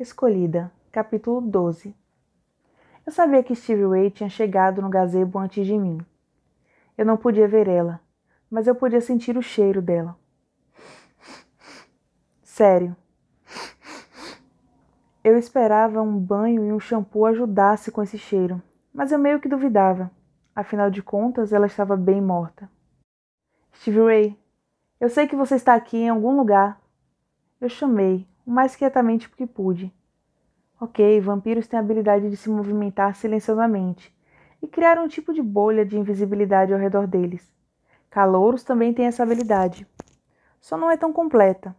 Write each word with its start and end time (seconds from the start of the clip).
Escolhida, 0.00 0.70
capítulo 0.92 1.40
12 1.40 1.92
Eu 3.04 3.10
sabia 3.10 3.42
que 3.42 3.52
Stevie 3.52 3.84
Ray 3.84 4.10
tinha 4.12 4.30
chegado 4.30 4.80
no 4.80 4.88
gazebo 4.88 5.40
antes 5.40 5.66
de 5.66 5.76
mim. 5.76 5.98
Eu 6.96 7.04
não 7.04 7.16
podia 7.16 7.48
ver 7.48 7.66
ela, 7.66 8.00
mas 8.48 8.68
eu 8.68 8.76
podia 8.76 9.00
sentir 9.00 9.36
o 9.36 9.42
cheiro 9.42 9.82
dela. 9.82 10.16
Sério. 12.44 12.96
Eu 15.24 15.36
esperava 15.36 16.00
um 16.00 16.16
banho 16.16 16.64
e 16.64 16.72
um 16.72 16.78
shampoo 16.78 17.26
ajudasse 17.26 17.90
com 17.90 18.00
esse 18.00 18.16
cheiro, 18.16 18.62
mas 18.94 19.10
eu 19.10 19.18
meio 19.18 19.40
que 19.40 19.48
duvidava. 19.48 20.12
Afinal 20.54 20.92
de 20.92 21.02
contas, 21.02 21.52
ela 21.52 21.66
estava 21.66 21.96
bem 21.96 22.22
morta. 22.22 22.70
Stevie 23.74 24.00
Ray, 24.00 24.38
eu 25.00 25.08
sei 25.08 25.26
que 25.26 25.34
você 25.34 25.56
está 25.56 25.74
aqui 25.74 25.96
em 25.96 26.08
algum 26.08 26.36
lugar. 26.36 26.80
Eu 27.60 27.68
chamei, 27.68 28.28
o 28.48 28.50
mais 28.50 28.74
quietamente 28.74 29.28
que 29.28 29.46
pude. 29.46 29.92
Ok, 30.80 31.20
vampiros 31.20 31.66
têm 31.66 31.78
a 31.78 31.82
habilidade 31.82 32.30
de 32.30 32.36
se 32.38 32.48
movimentar 32.48 33.14
silenciosamente 33.14 34.10
e 34.62 34.66
criar 34.66 34.98
um 34.98 35.06
tipo 35.06 35.34
de 35.34 35.42
bolha 35.42 35.84
de 35.84 35.98
invisibilidade 35.98 36.72
ao 36.72 36.78
redor 36.78 37.06
deles. 37.06 37.46
Calouros 38.08 38.64
também 38.64 38.94
têm 38.94 39.04
essa 39.04 39.22
habilidade. 39.22 39.86
Só 40.62 40.78
não 40.78 40.90
é 40.90 40.96
tão 40.96 41.12
completa. 41.12 41.76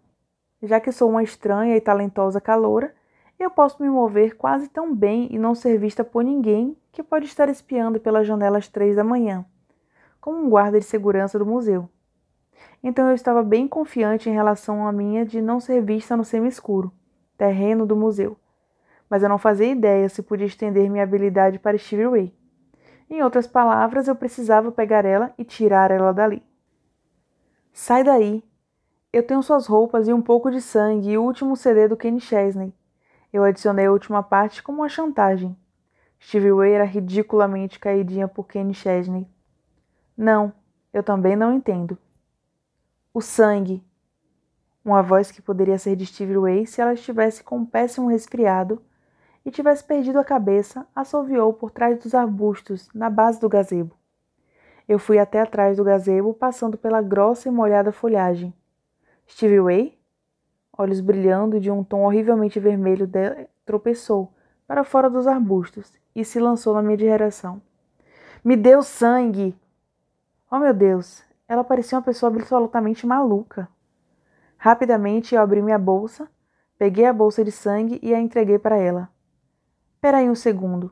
Já 0.61 0.79
que 0.79 0.91
sou 0.91 1.09
uma 1.09 1.23
estranha 1.23 1.75
e 1.75 1.81
talentosa 1.81 2.39
caloura, 2.39 2.93
eu 3.39 3.49
posso 3.49 3.81
me 3.81 3.89
mover 3.89 4.37
quase 4.37 4.69
tão 4.69 4.93
bem 4.93 5.27
e 5.31 5.39
não 5.39 5.55
ser 5.55 5.75
vista 5.79 6.03
por 6.03 6.23
ninguém 6.23 6.77
que 6.91 7.01
pode 7.01 7.25
estar 7.25 7.49
espiando 7.49 7.99
pela 7.99 8.23
janela 8.23 8.59
às 8.59 8.67
três 8.67 8.95
da 8.95 9.03
manhã, 9.03 9.43
como 10.21 10.37
um 10.37 10.47
guarda 10.47 10.77
de 10.77 10.85
segurança 10.85 11.39
do 11.39 11.47
museu 11.47 11.89
então 12.83 13.09
eu 13.09 13.15
estava 13.15 13.43
bem 13.43 13.67
confiante 13.67 14.29
em 14.29 14.33
relação 14.33 14.87
à 14.87 14.91
minha 14.91 15.25
de 15.25 15.41
não 15.41 15.59
ser 15.59 15.81
vista 15.81 16.15
no 16.15 16.23
semi-escuro, 16.23 16.91
terreno 17.37 17.85
do 17.85 17.95
museu. 17.95 18.37
Mas 19.09 19.23
eu 19.23 19.29
não 19.29 19.37
fazia 19.37 19.67
ideia 19.67 20.07
se 20.07 20.21
podia 20.21 20.47
estender 20.47 20.89
minha 20.89 21.03
habilidade 21.03 21.59
para 21.59 21.77
Stevie 21.77 22.07
Ray. 22.07 22.33
Em 23.09 23.23
outras 23.23 23.47
palavras, 23.47 24.07
eu 24.07 24.15
precisava 24.15 24.71
pegar 24.71 25.03
ela 25.03 25.33
e 25.37 25.43
tirar 25.43 25.89
ela 25.89 26.13
dali. 26.13 26.43
Sai 27.73 28.03
daí! 28.03 28.43
Eu 29.11 29.25
tenho 29.25 29.41
suas 29.41 29.65
roupas 29.65 30.07
e 30.07 30.13
um 30.13 30.21
pouco 30.21 30.51
de 30.51 30.61
sangue 30.61 31.11
e 31.11 31.17
o 31.17 31.23
último 31.23 31.55
CD 31.55 31.87
do 31.87 31.97
Kenny 31.97 32.19
Chesney. 32.19 32.71
Eu 33.33 33.43
adicionei 33.43 33.87
a 33.87 33.91
última 33.91 34.21
parte 34.21 34.61
como 34.61 34.79
uma 34.79 34.89
chantagem. 34.89 35.57
Stevie 36.21 36.53
Ray 36.53 36.73
era 36.73 36.83
ridiculamente 36.83 37.79
caidinha 37.79 38.27
por 38.27 38.45
Kenny 38.45 38.73
Chesney. 38.73 39.27
Não, 40.15 40.53
eu 40.93 41.01
também 41.01 41.35
não 41.35 41.53
entendo. 41.53 41.97
O 43.11 43.21
sangue. 43.21 43.83
Uma 44.85 45.01
voz 45.01 45.31
que 45.31 45.41
poderia 45.41 45.79
ser 45.79 45.95
de 45.95 46.05
Stevie 46.05 46.37
Ray 46.37 46.67
se 46.67 46.79
ela 46.79 46.93
estivesse 46.93 47.43
com 47.43 47.57
um 47.57 47.65
péssimo 47.65 48.07
resfriado 48.07 48.81
e 49.43 49.49
tivesse 49.49 49.83
perdido 49.83 50.19
a 50.19 50.23
cabeça, 50.23 50.85
assoviou 50.95 51.51
por 51.51 51.71
trás 51.71 51.97
dos 51.97 52.13
arbustos, 52.13 52.87
na 52.93 53.09
base 53.09 53.39
do 53.39 53.49
gazebo. 53.49 53.95
Eu 54.87 54.99
fui 54.99 55.17
até 55.17 55.41
atrás 55.41 55.77
do 55.77 55.83
gazebo, 55.83 56.35
passando 56.35 56.77
pela 56.77 57.01
grossa 57.01 57.47
e 57.47 57.51
molhada 57.51 57.91
folhagem. 57.91 58.53
Stevie 59.27 59.59
Ray? 59.59 59.99
Olhos 60.77 61.01
brilhando 61.01 61.59
de 61.59 61.71
um 61.71 61.83
tom 61.83 62.01
horrivelmente 62.01 62.59
vermelho, 62.59 63.09
tropeçou 63.65 64.31
para 64.67 64.83
fora 64.83 65.09
dos 65.09 65.25
arbustos 65.25 65.91
e 66.15 66.23
se 66.23 66.39
lançou 66.39 66.75
na 66.75 66.81
minha 66.83 66.97
direção. 66.97 67.59
Me 68.43 68.55
deu 68.55 68.83
sangue! 68.83 69.55
Oh 70.49 70.59
meu 70.59 70.73
Deus! 70.73 71.27
Ela 71.49 71.63
parecia 71.63 71.97
uma 71.97 72.03
pessoa 72.03 72.31
absolutamente 72.31 73.07
maluca. 73.07 73.67
Rapidamente 74.55 75.33
eu 75.33 75.41
abri 75.41 75.63
minha 75.63 75.79
bolsa, 75.79 76.29
peguei 76.77 77.05
a 77.05 77.11
bolsa 77.11 77.43
de 77.43 77.51
sangue 77.51 77.99
e 78.03 78.13
a 78.13 78.19
entreguei 78.19 78.59
para 78.59 78.77
ela. 78.77 79.09
Peraí 79.99 80.29
um 80.29 80.35
segundo. 80.35 80.91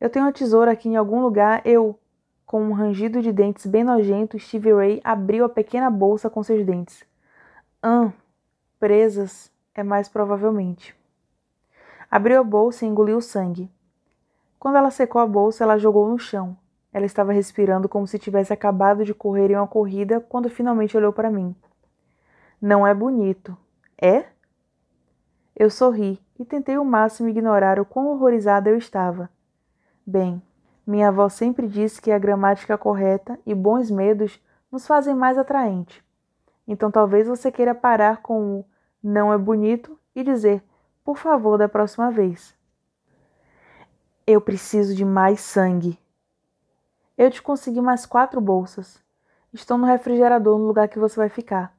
Eu 0.00 0.08
tenho 0.08 0.24
uma 0.24 0.32
tesoura 0.32 0.72
aqui 0.72 0.88
em 0.88 0.96
algum 0.96 1.20
lugar. 1.20 1.60
Eu, 1.62 1.98
com 2.46 2.62
um 2.62 2.72
rangido 2.72 3.20
de 3.20 3.30
dentes 3.30 3.66
bem 3.66 3.84
nojento, 3.84 4.38
Stevie 4.38 4.72
Ray 4.72 5.00
abriu 5.04 5.44
a 5.44 5.48
pequena 5.48 5.90
bolsa 5.90 6.30
com 6.30 6.42
seus 6.42 6.64
dentes. 6.64 7.04
Hum, 7.84 8.10
presas, 8.80 9.52
é 9.74 9.82
mais 9.82 10.08
provavelmente. 10.08 10.96
Abriu 12.10 12.40
a 12.40 12.44
bolsa 12.44 12.86
e 12.86 12.88
engoliu 12.88 13.18
o 13.18 13.22
sangue. 13.22 13.70
Quando 14.58 14.76
ela 14.76 14.90
secou 14.90 15.20
a 15.20 15.26
bolsa, 15.26 15.64
ela 15.64 15.76
jogou 15.76 16.08
no 16.08 16.18
chão. 16.18 16.56
Ela 16.92 17.06
estava 17.06 17.32
respirando 17.32 17.88
como 17.88 18.06
se 18.06 18.18
tivesse 18.18 18.52
acabado 18.52 19.04
de 19.04 19.12
correr 19.14 19.50
em 19.50 19.56
uma 19.56 19.66
corrida 19.66 20.20
quando 20.20 20.48
finalmente 20.48 20.96
olhou 20.96 21.12
para 21.12 21.30
mim. 21.30 21.54
Não 22.60 22.86
é 22.86 22.94
bonito. 22.94 23.56
É? 24.00 24.26
Eu 25.54 25.70
sorri 25.70 26.20
e 26.38 26.44
tentei 26.44 26.76
ao 26.76 26.84
máximo 26.84 27.28
ignorar 27.28 27.78
o 27.78 27.84
quão 27.84 28.08
horrorizada 28.08 28.70
eu 28.70 28.76
estava. 28.76 29.28
Bem, 30.06 30.42
minha 30.86 31.08
avó 31.08 31.28
sempre 31.28 31.66
disse 31.68 32.00
que 32.00 32.10
a 32.10 32.18
gramática 32.18 32.78
correta 32.78 33.38
e 33.44 33.54
bons 33.54 33.90
medos 33.90 34.40
nos 34.70 34.86
fazem 34.86 35.14
mais 35.14 35.36
atraente. 35.36 36.02
Então 36.66 36.90
talvez 36.90 37.26
você 37.26 37.52
queira 37.52 37.74
parar 37.74 38.22
com 38.22 38.60
o 38.60 38.64
não 39.02 39.32
é 39.32 39.38
bonito 39.38 39.98
e 40.14 40.22
dizer, 40.22 40.62
por 41.04 41.16
favor, 41.16 41.56
da 41.56 41.68
próxima 41.68 42.10
vez. 42.10 42.54
Eu 44.26 44.40
preciso 44.40 44.94
de 44.94 45.04
mais 45.04 45.40
sangue. 45.40 45.98
Eu 47.18 47.32
te 47.32 47.42
consegui 47.42 47.80
mais 47.80 48.06
quatro 48.06 48.40
bolsas. 48.40 49.02
Estão 49.52 49.76
no 49.76 49.86
refrigerador 49.86 50.56
no 50.56 50.68
lugar 50.68 50.86
que 50.86 51.00
você 51.00 51.16
vai 51.16 51.28
ficar. 51.28 51.76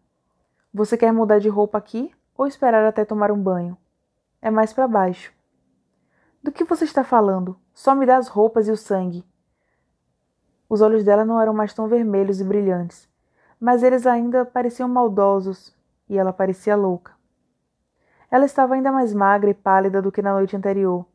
Você 0.73 0.97
quer 0.97 1.13
mudar 1.13 1.39
de 1.39 1.47
roupa 1.47 1.77
aqui 1.77 2.13
ou 2.37 2.45
esperar 2.45 2.83
até 2.83 3.05
tomar 3.05 3.31
um 3.31 3.41
banho? 3.41 3.77
É 4.41 4.51
mais 4.51 4.73
para 4.73 4.85
baixo. 4.85 5.31
Do 6.43 6.51
que 6.51 6.65
você 6.65 6.83
está 6.83 7.05
falando? 7.05 7.57
Só 7.73 7.95
me 7.95 8.05
dá 8.05 8.17
as 8.17 8.27
roupas 8.27 8.67
e 8.67 8.71
o 8.71 8.75
sangue. 8.75 9.23
Os 10.67 10.81
olhos 10.81 11.05
dela 11.05 11.23
não 11.23 11.41
eram 11.41 11.53
mais 11.53 11.73
tão 11.73 11.87
vermelhos 11.87 12.41
e 12.41 12.43
brilhantes, 12.43 13.07
mas 13.57 13.81
eles 13.81 14.05
ainda 14.05 14.43
pareciam 14.43 14.89
maldosos 14.89 15.73
e 16.09 16.17
ela 16.17 16.33
parecia 16.33 16.75
louca. 16.75 17.13
Ela 18.29 18.43
estava 18.43 18.73
ainda 18.73 18.91
mais 18.91 19.13
magra 19.13 19.49
e 19.49 19.53
pálida 19.53 20.01
do 20.01 20.11
que 20.11 20.21
na 20.21 20.33
noite 20.33 20.57
anterior. 20.57 21.05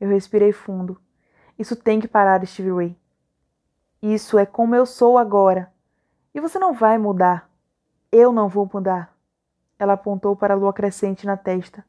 Eu 0.00 0.08
respirei 0.08 0.50
fundo. 0.50 1.00
Isso 1.56 1.76
tem 1.76 2.00
que 2.00 2.08
parar, 2.08 2.44
Stevie 2.44 2.72
Ray. 2.72 3.00
Isso 4.02 4.38
é 4.38 4.46
como 4.46 4.74
eu 4.74 4.86
sou 4.86 5.18
agora. 5.18 5.72
E 6.34 6.40
você 6.40 6.58
não 6.58 6.72
vai 6.72 6.96
mudar. 6.96 7.50
Eu 8.10 8.32
não 8.32 8.48
vou 8.48 8.68
mudar. 8.72 9.14
Ela 9.78 9.92
apontou 9.94 10.34
para 10.34 10.54
a 10.54 10.56
lua 10.56 10.72
crescente 10.72 11.26
na 11.26 11.36
testa. 11.36 11.84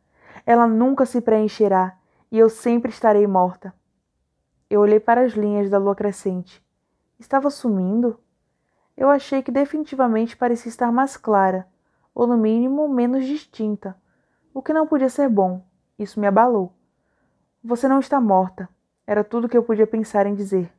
Ela 0.45 0.67
nunca 0.67 1.05
se 1.05 1.21
preencherá 1.21 1.97
e 2.31 2.37
eu 2.37 2.49
sempre 2.49 2.91
estarei 2.91 3.27
morta. 3.27 3.73
Eu 4.69 4.81
olhei 4.81 4.99
para 4.99 5.21
as 5.21 5.33
linhas 5.33 5.69
da 5.69 5.77
lua 5.77 5.95
crescente. 5.95 6.63
Estava 7.19 7.49
sumindo? 7.49 8.19
Eu 8.95 9.09
achei 9.09 9.41
que 9.41 9.51
definitivamente 9.51 10.37
parecia 10.37 10.69
estar 10.69 10.91
mais 10.91 11.17
clara, 11.17 11.67
ou 12.13 12.25
no 12.25 12.37
mínimo 12.37 12.87
menos 12.87 13.25
distinta, 13.25 13.95
o 14.53 14.61
que 14.61 14.73
não 14.73 14.87
podia 14.87 15.09
ser 15.09 15.29
bom. 15.29 15.63
Isso 15.97 16.19
me 16.19 16.27
abalou. 16.27 16.73
Você 17.63 17.87
não 17.87 17.99
está 17.99 18.19
morta. 18.19 18.67
Era 19.05 19.23
tudo 19.23 19.49
que 19.49 19.57
eu 19.57 19.63
podia 19.63 19.85
pensar 19.85 20.25
em 20.25 20.33
dizer. 20.33 20.71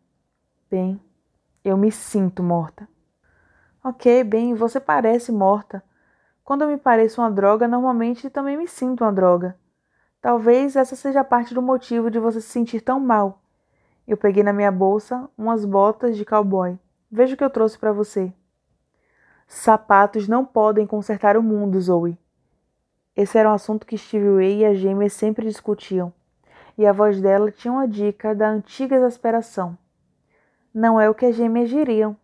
Bem, 0.70 1.00
eu 1.64 1.76
me 1.76 1.92
sinto 1.92 2.42
morta. 2.42 2.88
Ok, 3.84 4.24
bem, 4.24 4.54
você 4.54 4.80
parece 4.80 5.30
morta. 5.30 5.82
Quando 6.44 6.62
eu 6.62 6.68
me 6.68 6.76
pareço 6.76 7.20
uma 7.20 7.30
droga, 7.30 7.68
normalmente 7.68 8.30
também 8.30 8.56
me 8.56 8.66
sinto 8.66 9.04
uma 9.04 9.12
droga. 9.12 9.56
Talvez 10.20 10.76
essa 10.76 10.96
seja 10.96 11.24
parte 11.24 11.54
do 11.54 11.62
motivo 11.62 12.10
de 12.10 12.18
você 12.18 12.40
se 12.40 12.48
sentir 12.48 12.80
tão 12.80 12.98
mal. 13.00 13.42
Eu 14.06 14.16
peguei 14.16 14.42
na 14.42 14.52
minha 14.52 14.72
bolsa 14.72 15.28
umas 15.38 15.64
botas 15.64 16.16
de 16.16 16.24
cowboy. 16.24 16.78
Veja 17.10 17.34
o 17.34 17.36
que 17.36 17.44
eu 17.44 17.50
trouxe 17.50 17.78
para 17.78 17.92
você. 17.92 18.32
Sapatos 19.46 20.26
não 20.26 20.44
podem 20.44 20.86
consertar 20.86 21.36
o 21.36 21.42
mundo, 21.42 21.80
Zoe. 21.80 22.18
Esse 23.14 23.36
era 23.36 23.50
um 23.50 23.54
assunto 23.54 23.86
que 23.86 23.98
Stevie 23.98 24.36
Ray 24.36 24.58
e 24.60 24.64
a 24.64 24.74
gêmea 24.74 25.10
sempre 25.10 25.46
discutiam, 25.46 26.12
e 26.78 26.86
a 26.86 26.92
voz 26.92 27.20
dela 27.20 27.50
tinha 27.50 27.70
uma 27.70 27.86
dica 27.86 28.34
da 28.34 28.48
antiga 28.48 28.96
exasperação. 28.96 29.76
Não 30.74 30.98
é 30.98 31.10
o 31.10 31.14
que 31.14 31.26
as 31.26 31.36
gêmeas 31.36 31.68
diriam. 31.68 32.16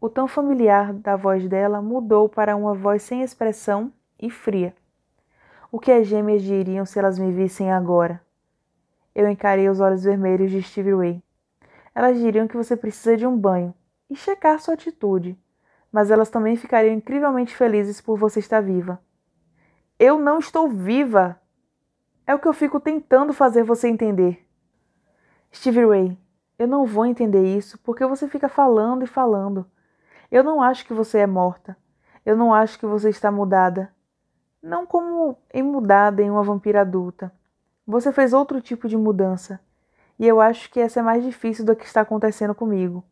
O 0.00 0.08
tão 0.08 0.28
familiar 0.28 0.92
da 0.92 1.16
voz 1.16 1.48
dela 1.48 1.82
mudou 1.82 2.28
para 2.28 2.54
uma 2.54 2.74
voz 2.74 3.02
sem 3.02 3.22
expressão 3.22 3.92
e 4.20 4.30
fria. 4.30 4.72
O 5.70 5.80
que 5.80 5.90
as 5.90 6.06
gêmeas 6.06 6.42
diriam 6.42 6.86
se 6.86 6.98
elas 7.00 7.18
me 7.18 7.32
vissem 7.32 7.72
agora? 7.72 8.20
Eu 9.12 9.28
encarei 9.28 9.68
os 9.68 9.80
olhos 9.80 10.04
vermelhos 10.04 10.50
de 10.52 10.62
Stevie 10.62 10.94
Ray. 10.94 11.22
Elas 11.92 12.18
diriam 12.20 12.46
que 12.46 12.56
você 12.56 12.76
precisa 12.76 13.16
de 13.16 13.26
um 13.26 13.36
banho 13.36 13.74
e 14.08 14.14
checar 14.14 14.60
sua 14.60 14.74
atitude, 14.74 15.36
mas 15.90 16.08
elas 16.08 16.30
também 16.30 16.54
ficariam 16.54 16.94
incrivelmente 16.94 17.56
felizes 17.56 18.00
por 18.00 18.16
você 18.16 18.38
estar 18.38 18.60
viva. 18.60 19.00
Eu 19.98 20.20
não 20.20 20.38
estou 20.38 20.68
viva! 20.68 21.40
É 22.24 22.32
o 22.32 22.38
que 22.38 22.46
eu 22.46 22.52
fico 22.52 22.78
tentando 22.78 23.32
fazer 23.32 23.64
você 23.64 23.88
entender. 23.88 24.46
Stevie 25.52 25.84
Ray, 25.84 26.18
eu 26.58 26.66
não 26.68 26.86
vou 26.86 27.06
entender 27.06 27.56
isso 27.56 27.78
porque 27.78 28.04
você 28.06 28.28
fica 28.28 28.48
falando 28.48 29.04
e 29.04 29.06
falando. 29.06 29.66
Eu 30.30 30.42
não 30.42 30.62
acho 30.62 30.86
que 30.86 30.94
você 30.94 31.18
é 31.18 31.26
morta. 31.26 31.76
Eu 32.24 32.36
não 32.36 32.54
acho 32.54 32.78
que 32.78 32.86
você 32.86 33.10
está 33.10 33.30
mudada. 33.30 33.92
Não 34.62 34.86
como 34.86 35.36
em 35.52 35.62
mudada 35.62 36.22
em 36.22 36.30
uma 36.30 36.42
vampira 36.42 36.82
adulta. 36.82 37.32
Você 37.86 38.12
fez 38.12 38.32
outro 38.32 38.60
tipo 38.60 38.88
de 38.88 38.96
mudança, 38.96 39.60
e 40.18 40.26
eu 40.26 40.40
acho 40.40 40.70
que 40.70 40.78
essa 40.78 41.00
é 41.00 41.02
mais 41.02 41.24
difícil 41.24 41.64
do 41.64 41.74
que 41.74 41.84
está 41.84 42.02
acontecendo 42.02 42.54
comigo. 42.54 43.02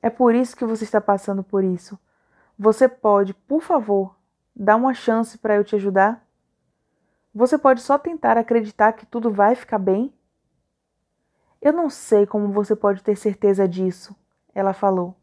É 0.00 0.08
por 0.08 0.34
isso 0.34 0.56
que 0.56 0.64
você 0.64 0.84
está 0.84 1.00
passando 1.00 1.42
por 1.42 1.62
isso. 1.62 1.98
Você 2.58 2.88
pode, 2.88 3.34
por 3.34 3.60
favor, 3.60 4.16
dar 4.56 4.76
uma 4.76 4.94
chance 4.94 5.36
para 5.36 5.56
eu 5.56 5.64
te 5.64 5.76
ajudar? 5.76 6.26
Você 7.34 7.58
pode 7.58 7.82
só 7.82 7.98
tentar 7.98 8.38
acreditar 8.38 8.94
que 8.94 9.04
tudo 9.04 9.30
vai 9.30 9.54
ficar 9.54 9.78
bem? 9.78 10.12
Eu 11.60 11.72
não 11.72 11.90
sei 11.90 12.24
como 12.24 12.52
você 12.52 12.76
pode 12.76 13.02
ter 13.02 13.16
certeza 13.16 13.66
disso, 13.66 14.14
ela 14.54 14.72
falou. 14.72 15.16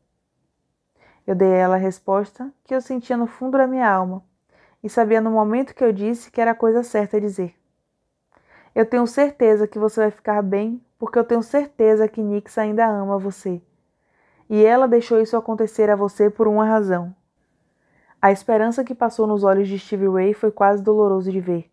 Eu 1.26 1.34
dei 1.34 1.54
a 1.54 1.58
ela 1.58 1.76
a 1.76 1.80
resposta 1.80 2.52
que 2.64 2.76
eu 2.76 2.82
sentia 2.82 3.16
no 3.16 3.26
fundo 3.26 3.58
da 3.58 3.66
minha 3.66 3.90
alma 3.90 4.24
e 4.84 4.90
sabia 4.90 5.22
no 5.22 5.32
momento 5.32 5.74
que 5.74 5.84
eu 5.84 5.92
disse 5.92 6.30
que 6.30 6.40
era 6.40 6.52
a 6.52 6.56
coisa 6.56 6.84
certa 6.84 7.18
a 7.18 7.20
dizer. 7.20 7.56
Eu 8.76 8.86
tenho 8.86 9.08
certeza 9.08 9.68
que 9.68 9.80
você 9.80 10.02
vai 10.02 10.12
ficar 10.12 10.42
bem, 10.44 10.80
porque 11.00 11.18
eu 11.18 11.24
tenho 11.24 11.42
certeza 11.42 12.08
que 12.08 12.22
Nix 12.22 12.58
ainda 12.58 12.86
ama 12.86 13.18
você. 13.18 13.62
E 14.50 14.64
ela 14.64 14.88
deixou 14.88 15.20
isso 15.22 15.38
acontecer 15.38 15.90
a 15.90 15.96
você 15.96 16.30
por 16.30 16.48
uma 16.48 16.66
razão. 16.66 17.16
A 18.22 18.32
esperança 18.32 18.84
que 18.84 18.94
passou 18.94 19.26
nos 19.26 19.44
olhos 19.44 19.68
de 19.68 19.80
Stevie 19.80 20.10
Ray 20.10 20.34
foi 20.34 20.52
quase 20.52 20.84
doloroso 20.84 21.32
de 21.32 21.40
ver. 21.40 21.72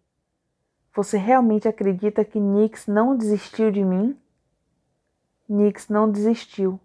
Você 0.95 1.19
realmente 1.19 1.67
acredita 1.67 2.25
que 2.25 2.39
Nix 2.39 2.87
não 2.87 3.17
desistiu 3.17 3.71
de 3.71 3.85
mim? 3.85 4.17
Nix 5.49 5.89
não 5.89 6.11
desistiu, 6.11 6.79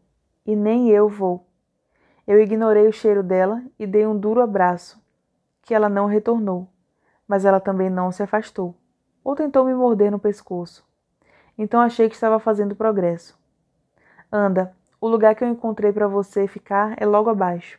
e 0.46 0.56
nem 0.56 0.90
eu 0.90 1.08
vou. 1.08 1.46
Eu 2.26 2.42
ignorei 2.42 2.88
o 2.88 2.94
cheiro 2.94 3.24
dela 3.24 3.64
e 3.80 3.88
dei 3.88 4.06
um 4.06 4.18
duro 4.18 4.42
abraço, 4.42 5.02
que 5.62 5.74
ela 5.74 5.90
não 5.90 6.06
retornou, 6.06 6.68
mas 7.28 7.46
ela 7.46 7.60
também 7.60 7.90
não 7.90 8.12
se 8.12 8.24
afastou 8.24 8.76
ou 9.28 9.36
tentou 9.36 9.66
me 9.66 9.74
morder 9.74 10.10
no 10.10 10.18
pescoço. 10.18 10.88
Então 11.58 11.82
achei 11.82 12.08
que 12.08 12.16
estava 12.16 12.40
fazendo 12.40 12.78
progresso. 12.78 13.38
Anda, 14.32 14.74
o 15.02 15.08
lugar 15.10 15.36
que 15.36 15.44
eu 15.44 15.50
encontrei 15.50 15.92
para 15.92 16.08
você 16.08 16.48
ficar 16.48 16.96
é 16.96 17.06
logo 17.06 17.30
abaixo. 17.30 17.78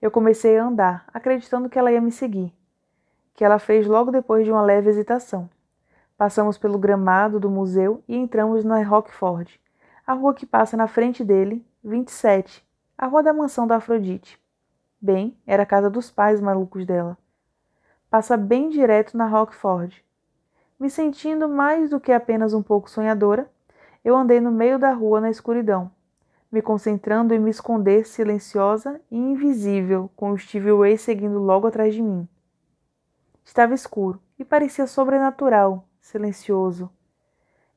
Eu 0.00 0.12
comecei 0.12 0.56
a 0.56 0.64
andar, 0.64 1.04
acreditando 1.12 1.68
que 1.68 1.76
ela 1.76 1.90
ia 1.90 2.00
me 2.00 2.12
seguir, 2.12 2.54
que 3.34 3.44
ela 3.44 3.58
fez 3.58 3.84
logo 3.84 4.12
depois 4.12 4.44
de 4.44 4.52
uma 4.52 4.62
leve 4.62 4.88
hesitação. 4.88 5.50
Passamos 6.16 6.56
pelo 6.56 6.78
gramado 6.78 7.40
do 7.40 7.50
museu 7.50 8.00
e 8.06 8.16
entramos 8.16 8.64
na 8.64 8.80
Rockford, 8.84 9.60
a 10.10 10.12
rua 10.12 10.34
que 10.34 10.44
passa 10.44 10.76
na 10.76 10.88
frente 10.88 11.22
dele, 11.22 11.64
27, 11.84 12.66
a 12.98 13.06
rua 13.06 13.22
da 13.22 13.32
mansão 13.32 13.64
da 13.64 13.76
Afrodite. 13.76 14.42
Bem, 15.00 15.38
era 15.46 15.62
a 15.62 15.66
casa 15.66 15.88
dos 15.88 16.10
pais 16.10 16.40
malucos 16.40 16.84
dela. 16.84 17.16
Passa 18.10 18.36
bem 18.36 18.70
direto 18.70 19.16
na 19.16 19.28
Rockford. 19.28 20.04
Me 20.80 20.90
sentindo 20.90 21.48
mais 21.48 21.90
do 21.90 22.00
que 22.00 22.10
apenas 22.10 22.52
um 22.52 22.60
pouco 22.60 22.90
sonhadora, 22.90 23.48
eu 24.04 24.16
andei 24.16 24.40
no 24.40 24.50
meio 24.50 24.80
da 24.80 24.92
rua 24.92 25.20
na 25.20 25.30
escuridão, 25.30 25.88
me 26.50 26.60
concentrando 26.60 27.32
em 27.32 27.38
me 27.38 27.50
esconder 27.50 28.04
silenciosa 28.04 29.00
e 29.12 29.16
invisível, 29.16 30.10
com 30.16 30.32
o 30.32 30.38
Steve 30.38 30.72
Way 30.72 30.98
seguindo 30.98 31.38
logo 31.38 31.68
atrás 31.68 31.94
de 31.94 32.02
mim. 32.02 32.28
Estava 33.44 33.74
escuro 33.74 34.20
e 34.36 34.44
parecia 34.44 34.88
sobrenatural, 34.88 35.86
silencioso. 36.00 36.90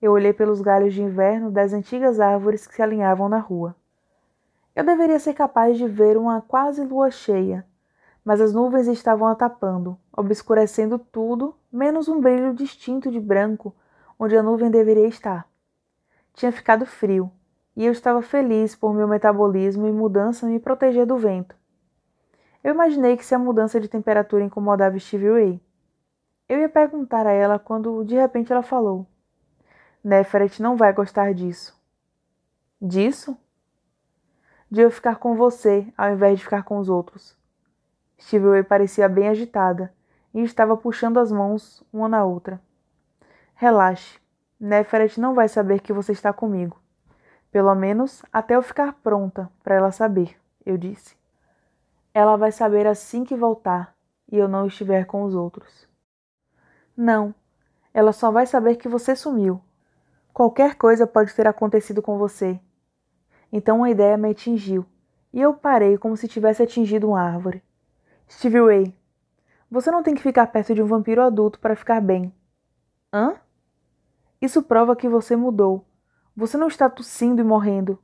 Eu 0.04 0.12
olhei 0.12 0.34
pelos 0.34 0.60
galhos 0.60 0.94
de 0.94 1.02
inverno 1.02 1.50
das 1.50 1.72
antigas 1.72 2.20
árvores 2.20 2.68
que 2.68 2.76
se 2.76 2.82
alinhavam 2.82 3.30
na 3.30 3.40
rua. 3.40 3.74
Eu 4.76 4.84
deveria 4.84 5.18
ser 5.18 5.34
capaz 5.34 5.78
de 5.78 5.88
ver 5.88 6.18
uma 6.18 6.42
quase 6.42 6.84
lua 6.84 7.10
cheia, 7.10 7.66
mas 8.22 8.42
as 8.42 8.54
nuvens 8.54 8.88
estavam 8.88 9.30
a 9.30 9.34
tapando, 9.34 9.98
obscurecendo 10.12 11.00
tudo, 11.00 11.56
menos 11.72 12.10
um 12.10 12.20
brilho 12.20 12.54
distinto 12.54 13.10
de 13.10 13.18
branco 13.18 13.74
onde 14.20 14.36
a 14.36 14.44
nuvem 14.44 14.70
deveria 14.70 15.08
estar. 15.08 15.48
Tinha 16.34 16.52
ficado 16.52 16.86
frio, 16.86 17.32
e 17.74 17.86
eu 17.86 17.94
estava 17.94 18.22
feliz 18.22 18.76
por 18.76 18.94
meu 18.94 19.08
metabolismo 19.08 19.88
e 19.88 19.92
mudança 19.94 20.46
me 20.46 20.60
proteger 20.60 21.06
do 21.06 21.16
vento. 21.16 21.56
Eu 22.62 22.74
imaginei 22.74 23.16
que 23.16 23.26
se 23.26 23.34
a 23.34 23.40
mudança 23.40 23.80
de 23.80 23.88
temperatura 23.88 24.44
incomodava 24.44 25.00
Stevie 25.00 25.32
Ray, 25.32 25.62
eu 26.50 26.60
ia 26.60 26.68
perguntar 26.68 27.26
a 27.26 27.32
ela 27.32 27.58
quando 27.58 28.04
de 28.04 28.16
repente 28.16 28.52
ela 28.52 28.64
falou: 28.64 29.08
Neferet 30.04 30.62
não 30.62 30.76
vai 30.76 30.92
gostar 30.92 31.34
disso. 31.34 31.80
Disso? 32.82 33.38
De 34.70 34.82
eu 34.82 34.92
ficar 34.92 35.16
com 35.16 35.36
você 35.36 35.88
ao 35.98 36.12
invés 36.12 36.40
de 36.40 36.44
ficar 36.44 36.64
com 36.64 36.78
os 36.78 36.90
outros. 36.90 37.38
Stevie 38.20 38.64
parecia 38.64 39.08
bem 39.08 39.30
agitada 39.30 39.94
e 40.34 40.42
estava 40.42 40.76
puxando 40.76 41.20
as 41.20 41.32
mãos 41.32 41.82
uma 41.94 42.10
na 42.10 42.26
outra. 42.26 42.60
Relaxe. 43.56 44.20
Neferet 44.60 45.20
não 45.20 45.34
vai 45.34 45.48
saber 45.48 45.80
que 45.80 45.94
você 45.94 46.12
está 46.12 46.34
comigo. 46.34 46.82
Pelo 47.52 47.74
menos 47.76 48.24
até 48.32 48.56
eu 48.56 48.62
ficar 48.62 48.94
pronta 48.94 49.50
para 49.64 49.76
ela 49.76 49.92
saber, 49.92 50.36
eu 50.66 50.78
disse. 50.78 51.16
Ela 52.14 52.36
vai 52.36 52.52
saber 52.52 52.88
assim 52.88 53.24
que 53.24 53.36
voltar 53.36 53.96
e 54.32 54.38
eu 54.38 54.48
não 54.48 54.68
estiver 54.68 55.06
com 55.06 55.24
os 55.24 55.36
outros. 55.36 55.88
Não, 56.96 57.34
ela 57.94 58.12
só 58.12 58.32
vai 58.32 58.46
saber 58.46 58.76
que 58.76 58.90
você 58.90 59.16
sumiu. 59.16 59.62
Qualquer 60.34 60.74
coisa 60.74 61.06
pode 61.06 61.32
ter 61.36 61.48
acontecido 61.48 62.02
com 62.02 62.18
você. 62.18 62.60
Então 63.52 63.84
a 63.84 63.92
ideia 63.92 64.18
me 64.18 64.32
atingiu 64.32 64.84
e 65.32 65.40
eu 65.40 65.54
parei 65.54 65.96
como 65.96 66.18
se 66.18 66.28
tivesse 66.28 66.64
atingido 66.64 67.08
uma 67.08 67.22
árvore. 67.22 67.62
Stevie 68.28 68.66
Ray, 68.66 68.96
você 69.70 69.92
não 69.92 70.02
tem 70.02 70.16
que 70.16 70.24
ficar 70.24 70.48
perto 70.48 70.74
de 70.74 70.82
um 70.82 70.88
vampiro 70.88 71.22
adulto 71.22 71.60
para 71.60 71.76
ficar 71.76 72.02
bem. 72.02 72.34
Hã? 73.14 73.36
Isso 74.42 74.64
prova 74.64 74.96
que 74.96 75.08
você 75.08 75.36
mudou. 75.36 75.86
Você 76.36 76.58
não 76.58 76.68
está 76.68 76.90
tossindo 76.90 77.40
e 77.40 77.46
morrendo. 77.46 78.00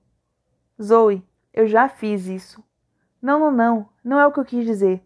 Zoe, 0.80 1.28
eu 1.52 1.66
já 1.66 1.90
fiz 1.90 2.28
isso. 2.28 2.64
Não, 3.20 3.40
não, 3.40 3.52
não, 3.52 3.90
não 4.04 4.20
é 4.20 4.28
o 4.28 4.32
que 4.32 4.40
eu 4.40 4.46
quis 4.46 4.64
dizer. 4.68 5.04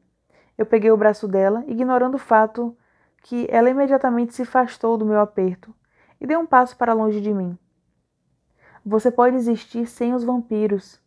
Eu 0.57 0.65
peguei 0.65 0.91
o 0.91 0.97
braço 0.97 1.25
dela, 1.25 1.63
ignorando 1.67 2.15
o 2.15 2.19
fato 2.19 2.77
que 3.21 3.47
ela 3.49 3.69
imediatamente 3.69 4.33
se 4.33 4.41
afastou 4.41 4.97
do 4.97 5.05
meu 5.05 5.21
aperto 5.21 5.73
e 6.19 6.27
deu 6.27 6.39
um 6.39 6.45
passo 6.45 6.77
para 6.77 6.93
longe 6.93 7.21
de 7.21 7.33
mim. 7.33 7.57
Você 8.85 9.09
pode 9.11 9.35
existir 9.35 9.87
sem 9.87 10.13
os 10.13 10.23
vampiros. 10.23 10.99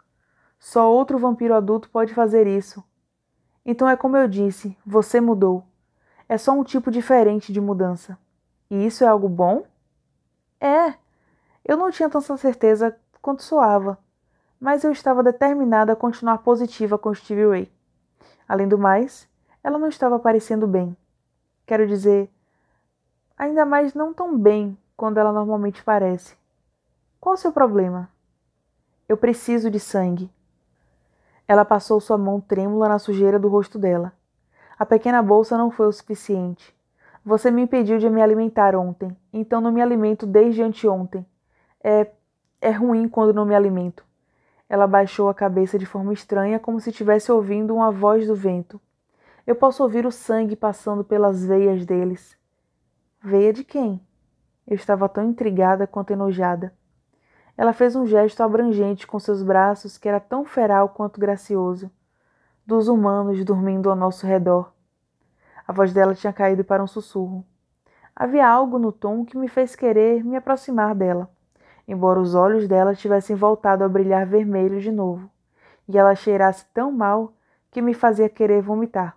Só 0.58 0.90
outro 0.90 1.18
vampiro 1.18 1.54
adulto 1.54 1.90
pode 1.90 2.14
fazer 2.14 2.46
isso. 2.46 2.82
Então 3.64 3.88
é 3.88 3.96
como 3.96 4.16
eu 4.16 4.26
disse, 4.26 4.76
você 4.84 5.20
mudou. 5.20 5.64
É 6.28 6.38
só 6.38 6.52
um 6.52 6.64
tipo 6.64 6.90
diferente 6.90 7.52
de 7.52 7.60
mudança. 7.60 8.18
E 8.70 8.86
isso 8.86 9.04
é 9.04 9.06
algo 9.06 9.28
bom? 9.28 9.66
É. 10.60 10.94
Eu 11.64 11.76
não 11.76 11.90
tinha 11.90 12.08
tanta 12.08 12.36
certeza 12.36 12.96
quanto 13.20 13.42
soava, 13.42 13.98
mas 14.58 14.84
eu 14.84 14.92
estava 14.92 15.22
determinada 15.22 15.92
a 15.92 15.96
continuar 15.96 16.38
positiva 16.38 16.96
com 16.96 17.12
Stevie 17.12 17.46
Ray. 17.46 17.72
Além 18.48 18.68
do 18.68 18.78
mais, 18.78 19.28
ela 19.62 19.78
não 19.78 19.88
estava 19.88 20.18
parecendo 20.18 20.66
bem. 20.66 20.96
Quero 21.66 21.86
dizer, 21.86 22.30
ainda 23.36 23.66
mais 23.66 23.94
não 23.94 24.14
tão 24.14 24.38
bem 24.38 24.78
quando 24.96 25.18
ela 25.18 25.32
normalmente 25.32 25.82
parece. 25.84 26.36
Qual 27.20 27.34
o 27.34 27.38
seu 27.38 27.52
problema? 27.52 28.08
Eu 29.08 29.16
preciso 29.16 29.70
de 29.70 29.78
sangue. 29.78 30.30
Ela 31.46 31.64
passou 31.64 32.00
sua 32.00 32.18
mão 32.18 32.40
trêmula 32.40 32.88
na 32.88 32.98
sujeira 32.98 33.38
do 33.38 33.48
rosto 33.48 33.78
dela. 33.78 34.12
A 34.78 34.84
pequena 34.84 35.22
bolsa 35.22 35.56
não 35.56 35.70
foi 35.70 35.86
o 35.86 35.92
suficiente. 35.92 36.74
Você 37.24 37.50
me 37.50 37.62
impediu 37.62 37.98
de 37.98 38.08
me 38.08 38.22
alimentar 38.22 38.74
ontem, 38.76 39.16
então 39.32 39.60
não 39.60 39.72
me 39.72 39.82
alimento 39.82 40.26
desde 40.26 40.62
anteontem. 40.62 41.26
É. 41.82 42.10
é 42.60 42.70
ruim 42.70 43.08
quando 43.08 43.34
não 43.34 43.44
me 43.44 43.54
alimento. 43.54 44.04
Ela 44.68 44.86
baixou 44.86 45.28
a 45.28 45.34
cabeça 45.34 45.78
de 45.78 45.86
forma 45.86 46.12
estranha, 46.12 46.58
como 46.58 46.80
se 46.80 46.90
estivesse 46.90 47.30
ouvindo 47.30 47.74
uma 47.74 47.90
voz 47.90 48.26
do 48.26 48.34
vento. 48.34 48.80
Eu 49.46 49.54
posso 49.54 49.82
ouvir 49.82 50.04
o 50.04 50.10
sangue 50.10 50.56
passando 50.56 51.04
pelas 51.04 51.44
veias 51.44 51.86
deles. 51.86 52.36
Veia 53.22 53.52
de 53.52 53.62
quem? 53.62 54.00
Eu 54.66 54.74
estava 54.74 55.08
tão 55.08 55.24
intrigada 55.24 55.86
quanto 55.86 56.12
enojada. 56.12 56.74
Ela 57.56 57.72
fez 57.72 57.94
um 57.94 58.06
gesto 58.06 58.42
abrangente 58.42 59.06
com 59.06 59.18
seus 59.18 59.42
braços 59.42 59.96
que 59.96 60.08
era 60.08 60.20
tão 60.20 60.44
feral 60.44 60.88
quanto 60.88 61.20
gracioso, 61.20 61.90
dos 62.66 62.88
humanos 62.88 63.44
dormindo 63.44 63.88
ao 63.88 63.96
nosso 63.96 64.26
redor. 64.26 64.72
A 65.66 65.72
voz 65.72 65.92
dela 65.92 66.14
tinha 66.14 66.32
caído 66.32 66.64
para 66.64 66.82
um 66.82 66.86
sussurro. 66.86 67.44
Havia 68.14 68.48
algo 68.48 68.78
no 68.78 68.90
tom 68.90 69.24
que 69.24 69.38
me 69.38 69.46
fez 69.46 69.76
querer 69.76 70.24
me 70.24 70.36
aproximar 70.36 70.94
dela, 70.94 71.30
embora 71.86 72.20
os 72.20 72.34
olhos 72.34 72.66
dela 72.66 72.94
tivessem 72.94 73.36
voltado 73.36 73.84
a 73.84 73.88
brilhar 73.88 74.26
vermelho 74.26 74.80
de 74.80 74.90
novo, 74.90 75.30
e 75.88 75.96
ela 75.96 76.14
cheirasse 76.14 76.66
tão 76.74 76.90
mal 76.90 77.32
que 77.70 77.80
me 77.80 77.94
fazia 77.94 78.28
querer 78.28 78.62
vomitar. 78.62 79.16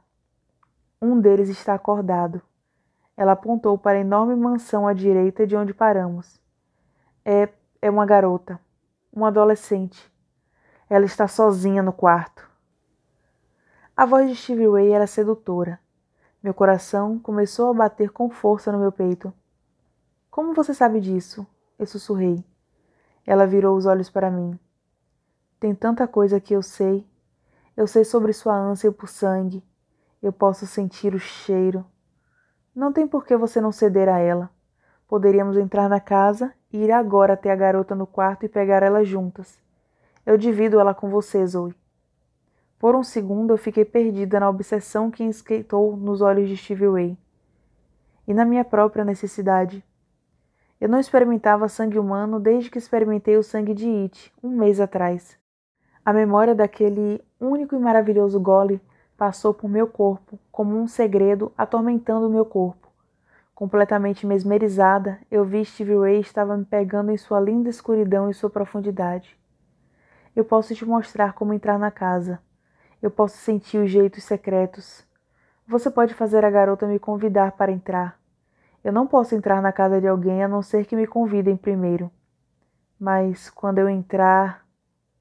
Um 1.02 1.20
deles 1.20 1.50
está 1.50 1.74
acordado. 1.74 2.42
Ela 3.20 3.34
apontou 3.34 3.78
para 3.78 3.98
a 3.98 4.02
enorme 4.02 4.34
mansão 4.34 4.88
à 4.88 4.94
direita 4.94 5.46
de 5.46 5.54
onde 5.54 5.74
paramos. 5.74 6.40
É 7.26 7.50
é 7.82 7.90
uma 7.90 8.06
garota, 8.06 8.58
uma 9.12 9.28
adolescente. 9.28 10.10
Ela 10.90 11.04
está 11.04 11.28
sozinha 11.28 11.84
no 11.84 11.92
quarto. 11.92 12.50
A 13.94 14.06
voz 14.06 14.30
de 14.30 14.38
Stevie 14.38 14.70
Ray 14.70 14.92
era 14.92 15.06
sedutora. 15.06 15.82
Meu 16.42 16.54
coração 16.54 17.20
começou 17.20 17.70
a 17.70 17.74
bater 17.74 18.10
com 18.10 18.30
força 18.30 18.72
no 18.72 18.80
meu 18.80 18.92
peito. 18.92 19.34
Como 20.32 20.54
você 20.54 20.74
sabe 20.74 21.02
disso? 21.02 21.46
Eu 21.78 21.86
sussurrei. 21.86 22.42
Ela 23.28 23.46
virou 23.46 23.76
os 23.76 23.86
olhos 23.86 24.10
para 24.10 24.32
mim. 24.32 24.58
Tem 25.60 25.76
tanta 25.76 26.08
coisa 26.08 26.40
que 26.40 26.54
eu 26.54 26.62
sei. 26.62 27.06
Eu 27.76 27.86
sei 27.86 28.06
sobre 28.06 28.32
sua 28.32 28.56
ânsia 28.56 28.94
por 28.94 29.10
sangue. 29.10 29.62
Eu 30.24 30.32
posso 30.32 30.66
sentir 30.66 31.14
o 31.14 31.20
cheiro. 31.20 31.86
Não 32.76 32.94
tem 32.94 33.08
por 33.08 33.26
que 33.26 33.36
você 33.36 33.60
não 33.60 33.72
ceder 33.72 34.08
a 34.08 34.20
ela. 34.20 34.50
Poderíamos 35.08 35.58
entrar 35.58 35.90
na 35.90 36.00
casa 36.00 36.54
e 36.72 36.84
ir 36.84 36.92
agora 36.92 37.34
até 37.34 37.52
a 37.52 37.56
garota 37.56 37.96
no 37.96 38.06
quarto 38.06 38.46
e 38.46 38.50
pegar 38.50 38.84
ela 38.84 39.04
juntas. 39.04 39.60
Eu 40.26 40.38
divido 40.38 40.80
ela 40.80 40.94
com 40.94 41.10
você, 41.10 41.46
Zoe. 41.46 41.76
Por 42.78 42.96
um 42.96 43.04
segundo 43.04 43.52
eu 43.52 43.58
fiquei 43.58 43.84
perdida 43.84 44.40
na 44.40 44.50
obsessão 44.50 45.12
que 45.12 45.24
esquentou 45.24 45.98
nos 45.98 46.22
olhos 46.22 46.48
de 46.48 46.56
Stevie 46.56 46.88
Ray. 46.88 47.18
E 48.28 48.34
na 48.34 48.46
minha 48.46 48.64
própria 48.64 49.04
necessidade. 49.04 49.84
Eu 50.80 50.88
não 50.88 51.00
experimentava 51.00 51.68
sangue 51.68 52.00
humano 52.00 52.40
desde 52.40 52.70
que 52.70 52.78
experimentei 52.78 53.36
o 53.36 53.44
sangue 53.44 53.74
de 53.74 53.90
It, 53.90 54.32
um 54.42 54.50
mês 54.50 54.80
atrás. 54.80 55.38
A 56.06 56.14
memória 56.14 56.56
daquele 56.56 57.22
único 57.40 57.76
e 57.76 57.80
maravilhoso 57.80 58.40
gole 58.40 58.80
passou 59.20 59.54
por 59.54 59.70
meu 59.70 59.86
corpo 59.86 60.40
como 60.50 60.80
um 60.80 60.88
segredo 60.88 61.52
atormentando 61.58 62.30
meu 62.30 62.46
corpo. 62.46 62.88
Completamente 63.54 64.26
mesmerizada, 64.26 65.20
eu 65.30 65.44
vi 65.44 65.66
Stevie 65.66 66.00
Ray 66.00 66.22
estava 66.22 66.56
me 66.56 66.64
pegando 66.64 67.12
em 67.12 67.18
sua 67.18 67.42
linda 67.42 67.70
escuridão 67.70 68.30
e 68.30 68.34
sua 68.34 68.50
profundidade. 68.50 69.38
Eu 70.34 70.46
posso 70.46 70.74
te 70.74 70.86
mostrar 70.86 71.34
como 71.34 71.54
entrar 71.54 71.78
na 71.78 71.92
casa. 71.92 72.40
Eu 73.02 73.12
posso 73.12 73.36
sentir 73.36 73.80
os 73.80 73.92
jeitos 73.92 74.24
secretos. 74.24 75.06
Você 75.68 75.92
pode 75.92 76.14
fazer 76.14 76.46
a 76.46 76.50
garota 76.50 76.88
me 76.88 76.98
convidar 76.98 77.52
para 77.52 77.74
entrar. 77.74 78.18
Eu 78.82 78.94
não 78.94 79.06
posso 79.06 79.36
entrar 79.36 79.62
na 79.62 79.74
casa 79.74 80.00
de 80.00 80.08
alguém 80.08 80.42
a 80.42 80.48
não 80.48 80.62
ser 80.62 80.86
que 80.86 80.96
me 80.96 81.06
convidem 81.06 81.58
primeiro. 81.58 82.10
Mas 82.98 83.50
quando 83.50 83.80
eu 83.80 83.90
entrar. 83.90 84.66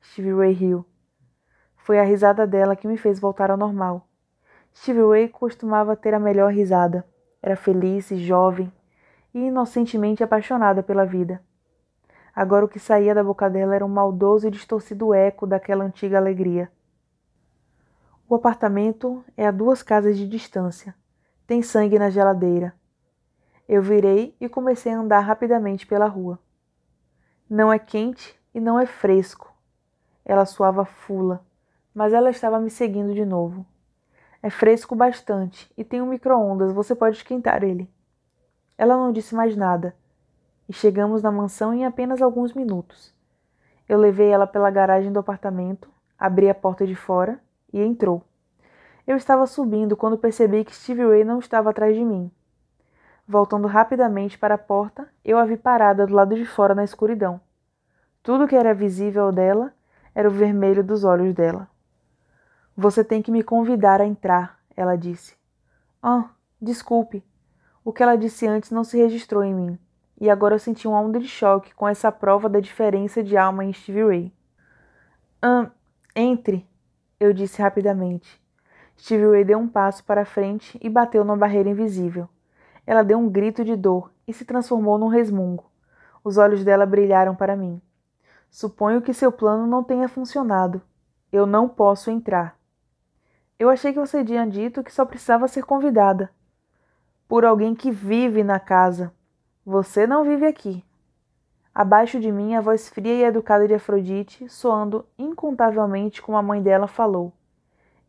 Stevie 0.00 0.34
Ray 0.34 0.52
riu. 0.52 0.86
Foi 1.88 1.98
a 1.98 2.02
risada 2.02 2.46
dela 2.46 2.76
que 2.76 2.86
me 2.86 2.98
fez 2.98 3.18
voltar 3.18 3.50
ao 3.50 3.56
normal. 3.56 4.06
Stevie 4.76 5.08
Ray 5.08 5.28
costumava 5.30 5.96
ter 5.96 6.12
a 6.12 6.20
melhor 6.20 6.52
risada. 6.52 7.02
Era 7.42 7.56
feliz, 7.56 8.08
jovem 8.08 8.70
e 9.32 9.46
inocentemente 9.46 10.22
apaixonada 10.22 10.82
pela 10.82 11.06
vida. 11.06 11.42
Agora 12.36 12.66
o 12.66 12.68
que 12.68 12.78
saía 12.78 13.14
da 13.14 13.24
boca 13.24 13.48
dela 13.48 13.74
era 13.74 13.86
um 13.86 13.88
maldoso 13.88 14.46
e 14.46 14.50
distorcido 14.50 15.14
eco 15.14 15.46
daquela 15.46 15.82
antiga 15.82 16.18
alegria. 16.18 16.70
O 18.28 18.34
apartamento 18.34 19.24
é 19.34 19.46
a 19.46 19.50
duas 19.50 19.82
casas 19.82 20.18
de 20.18 20.28
distância. 20.28 20.94
Tem 21.46 21.62
sangue 21.62 21.98
na 21.98 22.10
geladeira. 22.10 22.74
Eu 23.66 23.80
virei 23.80 24.36
e 24.38 24.46
comecei 24.46 24.92
a 24.92 24.98
andar 24.98 25.20
rapidamente 25.20 25.86
pela 25.86 26.06
rua. 26.06 26.38
Não 27.48 27.72
é 27.72 27.78
quente 27.78 28.38
e 28.54 28.60
não 28.60 28.78
é 28.78 28.84
fresco. 28.84 29.50
Ela 30.22 30.44
suava 30.44 30.84
fula, 30.84 31.47
mas 31.98 32.12
ela 32.12 32.30
estava 32.30 32.60
me 32.60 32.70
seguindo 32.70 33.12
de 33.12 33.24
novo. 33.24 33.66
É 34.40 34.48
fresco 34.48 34.94
bastante 34.94 35.68
e 35.76 35.82
tem 35.82 36.00
um 36.00 36.06
micro-ondas, 36.06 36.72
você 36.72 36.94
pode 36.94 37.16
esquentar 37.16 37.64
ele. 37.64 37.90
Ela 38.78 38.96
não 38.96 39.10
disse 39.10 39.34
mais 39.34 39.56
nada 39.56 39.96
e 40.68 40.72
chegamos 40.72 41.24
na 41.24 41.32
mansão 41.32 41.74
em 41.74 41.84
apenas 41.84 42.22
alguns 42.22 42.54
minutos. 42.54 43.12
Eu 43.88 43.98
levei 43.98 44.28
ela 44.28 44.46
pela 44.46 44.70
garagem 44.70 45.10
do 45.10 45.18
apartamento, 45.18 45.90
abri 46.16 46.48
a 46.48 46.54
porta 46.54 46.86
de 46.86 46.94
fora 46.94 47.40
e 47.72 47.82
entrou. 47.82 48.22
Eu 49.04 49.16
estava 49.16 49.44
subindo 49.44 49.96
quando 49.96 50.16
percebi 50.16 50.64
que 50.64 50.76
Stevie 50.76 51.04
Ray 51.04 51.24
não 51.24 51.40
estava 51.40 51.70
atrás 51.70 51.96
de 51.96 52.04
mim. 52.04 52.30
Voltando 53.26 53.66
rapidamente 53.66 54.38
para 54.38 54.54
a 54.54 54.58
porta, 54.58 55.08
eu 55.24 55.36
a 55.36 55.44
vi 55.44 55.56
parada 55.56 56.06
do 56.06 56.14
lado 56.14 56.36
de 56.36 56.46
fora 56.46 56.76
na 56.76 56.84
escuridão. 56.84 57.40
Tudo 58.22 58.46
que 58.46 58.54
era 58.54 58.72
visível 58.72 59.32
dela 59.32 59.74
era 60.14 60.28
o 60.28 60.32
vermelho 60.32 60.84
dos 60.84 61.02
olhos 61.02 61.34
dela. 61.34 61.68
Você 62.80 63.02
tem 63.02 63.20
que 63.20 63.32
me 63.32 63.42
convidar 63.42 64.00
a 64.00 64.06
entrar, 64.06 64.56
ela 64.76 64.94
disse. 64.94 65.34
Ah, 66.00 66.30
desculpe. 66.62 67.24
O 67.84 67.92
que 67.92 68.04
ela 68.04 68.14
disse 68.14 68.46
antes 68.46 68.70
não 68.70 68.84
se 68.84 68.96
registrou 68.96 69.42
em 69.42 69.52
mim, 69.52 69.78
e 70.20 70.30
agora 70.30 70.54
eu 70.54 70.60
senti 70.60 70.86
uma 70.86 71.00
onda 71.00 71.18
de 71.18 71.26
choque 71.26 71.74
com 71.74 71.88
essa 71.88 72.12
prova 72.12 72.48
da 72.48 72.60
diferença 72.60 73.20
de 73.20 73.36
alma 73.36 73.64
em 73.64 73.72
Stevie 73.72 74.04
Ray. 74.04 74.32
Ah, 75.42 75.72
entre, 76.14 76.64
eu 77.18 77.32
disse 77.32 77.60
rapidamente. 77.60 78.40
Stevie 78.96 79.26
Ray 79.28 79.44
deu 79.44 79.58
um 79.58 79.68
passo 79.68 80.04
para 80.04 80.24
frente 80.24 80.78
e 80.80 80.88
bateu 80.88 81.24
numa 81.24 81.36
barreira 81.36 81.68
invisível. 81.68 82.28
Ela 82.86 83.02
deu 83.02 83.18
um 83.18 83.28
grito 83.28 83.64
de 83.64 83.74
dor 83.74 84.12
e 84.24 84.32
se 84.32 84.44
transformou 84.44 84.98
num 84.98 85.08
resmungo. 85.08 85.68
Os 86.22 86.38
olhos 86.38 86.64
dela 86.64 86.86
brilharam 86.86 87.34
para 87.34 87.56
mim. 87.56 87.82
Suponho 88.48 89.02
que 89.02 89.12
seu 89.12 89.32
plano 89.32 89.66
não 89.66 89.82
tenha 89.82 90.08
funcionado. 90.08 90.80
Eu 91.32 91.44
não 91.44 91.68
posso 91.68 92.08
entrar. 92.08 92.57
Eu 93.58 93.68
achei 93.68 93.92
que 93.92 93.98
você 93.98 94.24
tinha 94.24 94.46
dito 94.46 94.84
que 94.84 94.92
só 94.92 95.04
precisava 95.04 95.48
ser 95.48 95.64
convidada. 95.64 96.30
Por 97.26 97.44
alguém 97.44 97.74
que 97.74 97.90
vive 97.90 98.44
na 98.44 98.60
casa. 98.60 99.12
Você 99.66 100.06
não 100.06 100.22
vive 100.22 100.46
aqui. 100.46 100.84
Abaixo 101.74 102.20
de 102.20 102.30
mim, 102.30 102.54
a 102.54 102.60
voz 102.60 102.88
fria 102.88 103.14
e 103.14 103.24
educada 103.24 103.66
de 103.66 103.74
Afrodite, 103.74 104.48
soando 104.48 105.04
incontavelmente 105.18 106.22
como 106.22 106.38
a 106.38 106.42
mãe 106.42 106.62
dela 106.62 106.86
falou. 106.86 107.32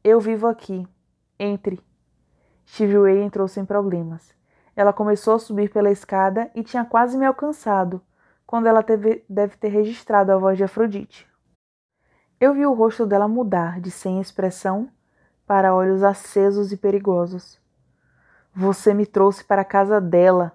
Eu 0.03 0.19
vivo 0.19 0.47
aqui. 0.47 0.87
Entre. 1.39 1.83
Ray 2.77 3.21
entrou 3.23 3.47
sem 3.47 3.65
problemas. 3.65 4.33
Ela 4.75 4.93
começou 4.93 5.33
a 5.33 5.39
subir 5.39 5.71
pela 5.71 5.91
escada 5.91 6.51
e 6.53 6.63
tinha 6.63 6.85
quase 6.85 7.17
me 7.17 7.25
alcançado, 7.25 8.01
quando 8.45 8.67
ela 8.67 8.83
teve, 8.83 9.25
deve 9.27 9.57
ter 9.57 9.69
registrado 9.69 10.31
a 10.31 10.37
voz 10.37 10.57
de 10.57 10.63
Afrodite. 10.63 11.27
Eu 12.39 12.53
vi 12.53 12.65
o 12.65 12.73
rosto 12.73 13.05
dela 13.05 13.27
mudar 13.27 13.81
de 13.81 13.91
sem 13.91 14.21
expressão 14.21 14.89
para 15.49 15.73
olhos 15.73 16.03
acesos 16.03 16.71
e 16.71 16.77
perigosos. 16.77 17.59
Você 18.53 18.93
me 18.93 19.03
trouxe 19.03 19.43
para 19.43 19.63
a 19.63 19.65
casa 19.65 19.99
dela. 19.99 20.53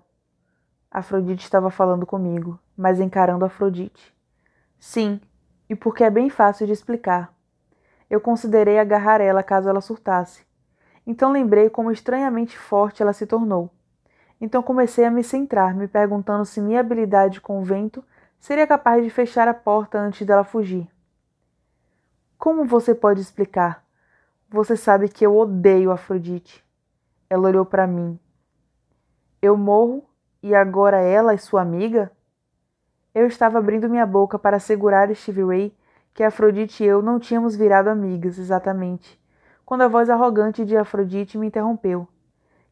Afrodite 0.88 1.42
estava 1.42 1.68
falando 1.68 2.06
comigo, 2.06 2.60
mas 2.76 3.00
encarando 3.00 3.44
Afrodite. 3.44 4.14
Sim, 4.78 5.20
e 5.68 5.74
porque 5.74 6.04
é 6.04 6.10
bem 6.10 6.30
fácil 6.30 6.64
de 6.64 6.72
explicar. 6.72 7.34
Eu 8.08 8.20
considerei 8.20 8.78
agarrar 8.78 9.20
ela 9.20 9.42
caso 9.42 9.68
ela 9.68 9.80
surtasse. 9.80 10.46
Então 11.04 11.32
lembrei 11.32 11.68
como 11.68 11.90
estranhamente 11.90 12.56
forte 12.56 13.02
ela 13.02 13.12
se 13.12 13.26
tornou. 13.26 13.68
Então 14.40 14.62
comecei 14.62 15.04
a 15.04 15.10
me 15.10 15.24
centrar, 15.24 15.74
me 15.74 15.88
perguntando 15.88 16.44
se 16.44 16.60
minha 16.60 16.78
habilidade 16.78 17.40
com 17.40 17.58
o 17.58 17.64
vento 17.64 18.04
seria 18.38 18.64
capaz 18.64 19.02
de 19.02 19.10
fechar 19.10 19.48
a 19.48 19.54
porta 19.54 19.98
antes 19.98 20.24
dela 20.24 20.44
fugir. 20.44 20.88
Como 22.38 22.64
você 22.64 22.94
pode 22.94 23.20
explicar? 23.20 23.83
Você 24.48 24.76
sabe 24.76 25.08
que 25.08 25.26
eu 25.26 25.36
odeio 25.36 25.90
Afrodite. 25.90 26.64
Ela 27.28 27.48
olhou 27.48 27.64
para 27.64 27.86
mim. 27.86 28.18
Eu 29.42 29.56
morro 29.56 30.04
e 30.42 30.54
agora 30.54 31.00
ela 31.00 31.32
é 31.32 31.36
sua 31.36 31.62
amiga? 31.62 32.10
Eu 33.14 33.26
estava 33.26 33.58
abrindo 33.58 33.88
minha 33.88 34.06
boca 34.06 34.38
para 34.38 34.56
assegurar 34.56 35.14
Stevie 35.14 35.44
Ray 35.44 35.76
que 36.14 36.22
Afrodite 36.22 36.84
e 36.84 36.86
eu 36.86 37.02
não 37.02 37.18
tínhamos 37.18 37.56
virado 37.56 37.88
amigas 37.88 38.38
exatamente, 38.38 39.20
quando 39.66 39.82
a 39.82 39.88
voz 39.88 40.08
arrogante 40.08 40.64
de 40.64 40.76
Afrodite 40.76 41.36
me 41.36 41.48
interrompeu. 41.48 42.06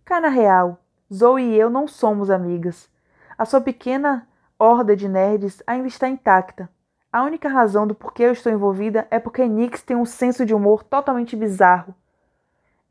Cana 0.04 0.28
real, 0.28 0.78
Zoe 1.12 1.42
e 1.42 1.58
eu 1.58 1.68
não 1.68 1.88
somos 1.88 2.30
amigas. 2.30 2.88
A 3.36 3.44
sua 3.44 3.60
pequena 3.60 4.28
horda 4.56 4.94
de 4.94 5.08
nerds 5.08 5.60
ainda 5.66 5.88
está 5.88 6.08
intacta. 6.08 6.70
A 7.12 7.22
única 7.22 7.46
razão 7.46 7.86
do 7.86 7.94
porquê 7.94 8.22
eu 8.22 8.32
estou 8.32 8.50
envolvida 8.50 9.06
é 9.10 9.18
porque 9.18 9.46
Nix 9.46 9.82
tem 9.82 9.94
um 9.94 10.06
senso 10.06 10.46
de 10.46 10.54
humor 10.54 10.82
totalmente 10.82 11.36
bizarro. 11.36 11.94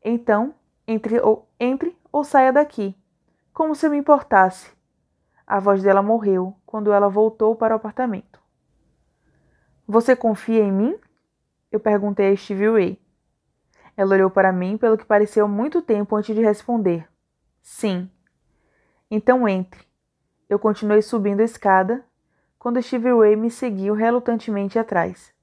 Então, 0.04 0.54
entre 0.86 1.20
ou, 1.20 1.48
entre 1.58 1.98
ou 2.12 2.22
saia 2.22 2.52
daqui. 2.52 2.96
Como 3.52 3.74
se 3.74 3.84
eu 3.84 3.90
me 3.90 3.96
importasse. 3.96 4.70
A 5.44 5.58
voz 5.58 5.82
dela 5.82 6.02
morreu 6.02 6.54
quando 6.64 6.92
ela 6.92 7.08
voltou 7.08 7.56
para 7.56 7.74
o 7.74 7.76
apartamento. 7.76 8.40
Você 9.88 10.14
confia 10.14 10.62
em 10.62 10.70
mim? 10.70 10.96
Eu 11.72 11.80
perguntei 11.80 12.32
a 12.32 12.36
Stevie 12.36 12.70
Ray. 12.70 13.02
Ela 13.96 14.14
olhou 14.14 14.30
para 14.30 14.52
mim 14.52 14.78
pelo 14.78 14.96
que 14.96 15.04
pareceu 15.04 15.48
muito 15.48 15.82
tempo 15.82 16.14
antes 16.14 16.32
de 16.34 16.40
responder. 16.40 17.08
Sim. 17.60 18.08
Então 19.10 19.48
entre. 19.48 19.84
Eu 20.48 20.60
continuei 20.60 21.02
subindo 21.02 21.40
a 21.40 21.44
escada 21.44 22.04
quando 22.62 22.80
Stevie 22.80 23.12
Ray 23.12 23.34
me 23.34 23.50
seguiu 23.50 23.92
relutantemente 23.92 24.78
atrás. 24.78 25.34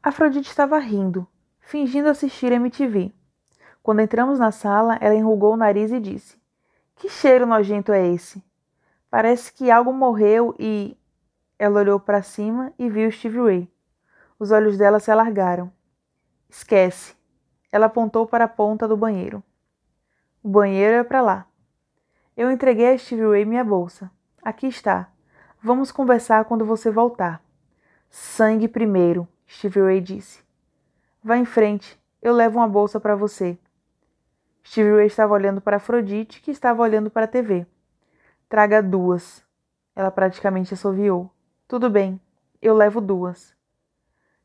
Afrodite 0.00 0.48
estava 0.48 0.78
rindo, 0.78 1.26
fingindo 1.58 2.08
assistir 2.08 2.52
MTV. 2.52 3.12
Quando 3.82 3.98
entramos 3.98 4.38
na 4.38 4.52
sala, 4.52 4.96
ela 5.00 5.16
enrugou 5.16 5.54
o 5.54 5.56
nariz 5.56 5.90
e 5.90 5.98
disse: 5.98 6.40
Que 6.94 7.08
cheiro 7.08 7.44
nojento 7.44 7.90
é 7.90 8.06
esse? 8.06 8.40
Parece 9.10 9.52
que 9.52 9.72
algo 9.72 9.92
morreu 9.92 10.54
e. 10.56 10.96
Ela 11.58 11.80
olhou 11.80 11.98
para 11.98 12.22
cima 12.22 12.72
e 12.78 12.88
viu 12.88 13.10
Stevie 13.10 13.40
Ray. 13.40 13.72
Os 14.38 14.52
olhos 14.52 14.78
dela 14.78 15.00
se 15.00 15.10
alargaram. 15.10 15.68
Esquece. 16.48 17.16
Ela 17.72 17.86
apontou 17.86 18.24
para 18.24 18.44
a 18.44 18.48
ponta 18.48 18.86
do 18.86 18.96
banheiro. 18.96 19.42
O 20.44 20.48
banheiro 20.48 20.94
é 20.98 21.02
para 21.02 21.20
lá. 21.20 21.46
Eu 22.36 22.52
entreguei 22.52 22.94
a 22.94 22.98
Stevie 22.98 23.26
Ray 23.26 23.44
minha 23.44 23.64
bolsa. 23.64 24.08
Aqui 24.40 24.68
está. 24.68 25.10
Vamos 25.60 25.90
conversar 25.90 26.44
quando 26.44 26.64
você 26.64 26.88
voltar. 26.88 27.42
Sangue 28.08 28.68
primeiro, 28.68 29.26
Stevie 29.48 29.80
Ray 29.80 30.00
disse. 30.00 30.40
Vá 31.22 31.36
em 31.36 31.44
frente, 31.44 32.00
eu 32.22 32.32
levo 32.32 32.60
uma 32.60 32.68
bolsa 32.68 33.00
para 33.00 33.16
você. 33.16 33.58
Stevie 34.64 34.94
Ray 34.94 35.06
estava 35.08 35.34
olhando 35.34 35.60
para 35.60 35.78
Afrodite, 35.78 36.40
que 36.40 36.52
estava 36.52 36.80
olhando 36.80 37.10
para 37.10 37.24
a 37.24 37.28
TV. 37.28 37.66
Traga 38.48 38.80
duas. 38.80 39.44
Ela 39.96 40.12
praticamente 40.12 40.74
assoviou. 40.74 41.28
Tudo 41.66 41.90
bem, 41.90 42.20
eu 42.62 42.72
levo 42.72 43.00
duas. 43.00 43.52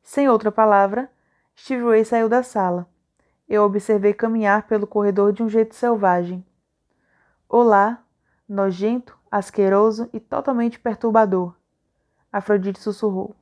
Sem 0.02 0.28
outra 0.28 0.52
palavra, 0.52 1.12
Stevie 1.56 1.86
Ray 1.86 2.06
saiu 2.06 2.28
da 2.28 2.42
sala. 2.42 2.90
Eu 3.48 3.62
observei 3.62 4.16
caminhar 4.16 4.66
pelo 4.66 4.88
corredor 4.88 5.32
de 5.32 5.44
um 5.44 5.48
jeito 5.48 5.76
selvagem. 5.76 6.44
Olá, 7.48 8.04
nojento, 8.50 9.16
asqueroso 9.34 10.08
e 10.14 10.20
totalmente 10.20 10.80
perturbador. 10.80 11.56
Afrodite 12.32 12.80
sussurrou. 12.80 13.36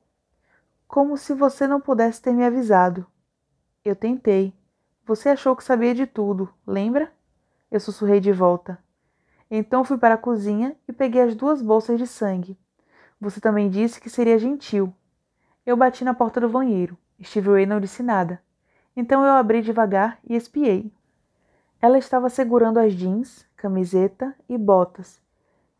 Como 0.88 1.18
se 1.18 1.34
você 1.34 1.68
não 1.68 1.82
pudesse 1.82 2.22
ter 2.22 2.32
me 2.32 2.46
avisado. 2.46 3.06
Eu 3.84 3.94
tentei. 3.94 4.54
Você 5.06 5.28
achou 5.28 5.54
que 5.54 5.66
sabia 5.66 5.94
de 5.94 6.08
tudo, 6.08 6.48
lembra? 6.66 7.12
Eu 7.70 7.78
sussurrei 7.78 8.22
de 8.22 8.32
volta. 8.32 8.80
Então 9.50 9.84
fui 9.84 9.98
para 9.98 10.14
a 10.14 10.18
cozinha 10.18 10.78
e 10.88 10.94
peguei 10.94 11.24
as 11.24 11.36
duas 11.36 11.62
bolsas 11.62 12.00
de 12.00 12.08
sangue. 12.08 12.58
Você 13.20 13.42
também 13.42 13.70
disse 13.70 14.00
que 14.00 14.10
seria 14.10 14.40
gentil. 14.40 14.94
Eu 15.66 15.76
bati 15.76 16.06
na 16.06 16.14
porta 16.14 16.40
do 16.40 16.48
banheiro. 16.48 16.98
Steve 17.22 17.50
Ray 17.50 17.66
não 17.66 17.82
disse 17.82 18.02
nada. 18.02 18.42
Então 18.96 19.26
eu 19.26 19.34
abri 19.34 19.62
devagar 19.62 20.20
e 20.24 20.38
espiei. 20.38 20.90
Ela 21.82 21.98
estava 21.98 22.30
segurando 22.30 22.80
as 22.80 22.94
jeans, 22.94 23.46
camiseta 23.58 24.34
e 24.48 24.58
botas, 24.58 25.21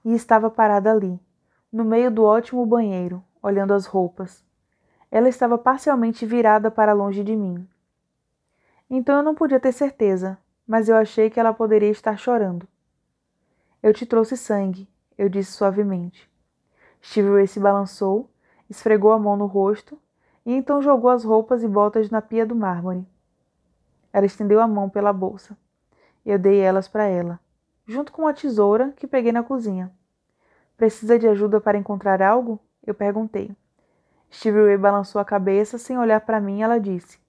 e 0.04 0.14
estava 0.14 0.50
parada 0.50 0.92
ali, 0.92 1.20
no 1.72 1.86
meio 1.86 2.12
do 2.12 2.24
ótimo 2.24 2.66
banheiro, 2.66 3.24
olhando 3.42 3.74
as 3.74 3.86
roupas. 3.86 4.44
Ela 5.10 5.30
estava 5.30 5.58
parcialmente 5.58 6.26
virada 6.26 6.72
para 6.72 6.94
longe 6.94 7.24
de 7.24 7.36
mim. 7.36 7.68
Então 8.90 9.18
eu 9.18 9.24
não 9.24 9.36
podia 9.36 9.60
ter 9.60 9.72
certeza, 9.72 10.38
mas 10.68 10.90
eu 10.90 10.96
achei 10.96 11.30
que 11.30 11.40
ela 11.40 11.54
poderia 11.54 11.90
estar 11.90 12.18
chorando. 12.18 12.68
Eu 13.82 13.94
te 13.94 14.06
trouxe 14.06 14.38
sangue, 14.38 14.88
eu 15.18 15.28
disse 15.28 15.52
suavemente. 15.52 16.30
Steve 17.04 17.30
Ray 17.30 17.48
se 17.48 17.60
balançou, 17.60 18.30
esfregou 18.70 19.12
a 19.12 19.20
mão 19.20 19.36
no 19.36 19.48
rosto 19.48 20.00
e 20.46 20.54
então 20.54 20.82
jogou 20.82 21.10
as 21.10 21.24
roupas 21.24 21.64
e 21.64 21.68
botas 21.68 22.10
na 22.10 22.22
pia 22.22 22.46
do 22.46 22.56
mármore. 22.56 23.08
Ela 24.14 24.26
estendeu 24.26 24.60
a 24.60 24.68
mão 24.68 24.90
pela 24.90 25.12
bolsa. 25.12 25.58
Eu 26.26 26.38
dei 26.38 26.60
elas 26.60 26.88
para 26.88 27.06
ela, 27.06 27.40
junto 27.92 28.12
com 28.12 28.28
a 28.28 28.34
tesoura 28.34 28.94
que 28.96 29.06
peguei 29.06 29.32
na 29.32 29.44
cozinha. 29.44 29.92
Precisa 30.78 31.20
de 31.20 31.28
ajuda 31.28 31.60
para 31.60 31.78
encontrar 31.78 32.22
algo? 32.22 32.60
Eu 32.86 32.94
perguntei. 32.94 33.56
Steve 34.32 34.66
Ray 34.66 34.78
balançou 34.78 35.20
a 35.20 35.26
cabeça 35.26 35.78
sem 35.78 35.98
olhar 35.98 36.22
para 36.22 36.40
mim 36.40 36.60
e 36.60 36.62
ela 36.62 36.80
disse: 36.80 37.20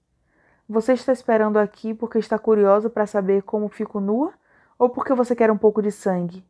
você 0.69 0.93
está 0.93 1.13
esperando 1.13 1.59
aqui 1.59 1.93
porque 1.93 2.19
está 2.19 2.39
curiosa 2.39 2.89
para 2.89 3.07
saber 3.07 3.43
como 3.43 3.69
fico 3.69 4.01
nua 4.01 4.33
ou 4.79 4.89
porque 4.89 5.13
você 5.13 5.35
quer 5.35 5.51
um 5.51 5.59
pouco 5.59 5.83
de 5.83 5.91
sangue? 5.91 6.45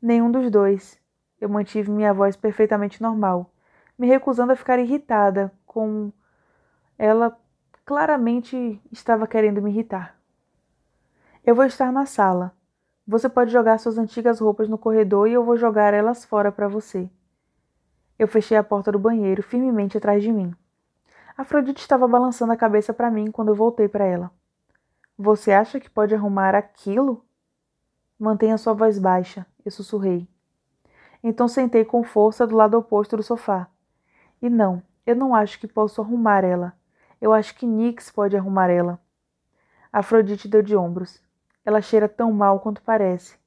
Nenhum 0.00 0.30
dos 0.30 0.50
dois. 0.50 1.00
Eu 1.40 1.48
mantive 1.48 1.90
minha 1.90 2.12
voz 2.12 2.36
perfeitamente 2.36 3.00
normal, 3.00 3.50
me 3.98 4.06
recusando 4.06 4.52
a 4.52 4.56
ficar 4.56 4.78
irritada 4.78 5.52
com 5.64 6.12
ela 6.98 7.36
claramente 7.84 8.80
estava 8.92 9.26
querendo 9.26 9.62
me 9.62 9.70
irritar. 9.70 10.16
Eu 11.44 11.54
vou 11.54 11.64
estar 11.64 11.90
na 11.90 12.04
sala. 12.04 12.52
Você 13.08 13.26
pode 13.26 13.50
jogar 13.50 13.78
suas 13.78 13.96
antigas 13.96 14.38
roupas 14.38 14.68
no 14.68 14.76
corredor 14.76 15.26
e 15.26 15.32
eu 15.32 15.42
vou 15.42 15.56
jogar 15.56 15.94
elas 15.94 16.26
fora 16.26 16.52
para 16.52 16.68
você. 16.68 17.08
Eu 18.18 18.28
fechei 18.28 18.54
a 18.54 18.62
porta 18.62 18.92
do 18.92 18.98
banheiro 18.98 19.42
firmemente 19.42 19.96
atrás 19.96 20.22
de 20.22 20.30
mim. 20.30 20.54
Afrodite 21.34 21.80
estava 21.80 22.06
balançando 22.06 22.52
a 22.52 22.56
cabeça 22.56 22.92
para 22.92 23.10
mim 23.10 23.30
quando 23.30 23.48
eu 23.48 23.54
voltei 23.54 23.88
para 23.88 24.04
ela. 24.04 24.30
Você 25.16 25.52
acha 25.52 25.80
que 25.80 25.88
pode 25.88 26.14
arrumar 26.14 26.54
aquilo? 26.54 27.24
Mantenha 28.18 28.58
sua 28.58 28.74
voz 28.74 28.98
baixa, 28.98 29.46
eu 29.64 29.70
sussurrei. 29.70 30.28
Então 31.24 31.48
sentei 31.48 31.86
com 31.86 32.04
força 32.04 32.46
do 32.46 32.56
lado 32.56 32.76
oposto 32.76 33.16
do 33.16 33.22
sofá. 33.22 33.68
E 34.42 34.50
não, 34.50 34.82
eu 35.06 35.16
não 35.16 35.34
acho 35.34 35.58
que 35.58 35.66
posso 35.66 36.02
arrumar 36.02 36.44
ela. 36.44 36.74
Eu 37.22 37.32
acho 37.32 37.54
que 37.54 37.66
Nix 37.66 38.10
pode 38.10 38.36
arrumar 38.36 38.68
ela. 38.68 39.00
Afrodite 39.90 40.46
deu 40.46 40.60
de 40.60 40.76
ombros. 40.76 41.26
Ela 41.68 41.82
cheira 41.82 42.08
tão 42.08 42.32
mal 42.32 42.60
quanto 42.60 42.80
parece. 42.80 43.38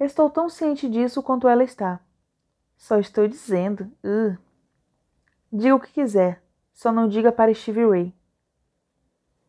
Estou 0.00 0.28
tão 0.28 0.48
ciente 0.48 0.88
disso 0.88 1.22
quanto 1.22 1.46
ela 1.46 1.62
está. 1.62 2.00
Só 2.76 2.98
estou 2.98 3.28
dizendo. 3.28 3.84
Uh. 4.02 4.36
Diga 5.52 5.76
o 5.76 5.80
que 5.80 5.92
quiser. 5.92 6.42
Só 6.72 6.90
não 6.90 7.06
diga 7.06 7.30
para 7.30 7.54
Stevie 7.54 7.88
Ray. 7.88 8.14